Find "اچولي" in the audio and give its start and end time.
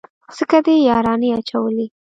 1.37-1.85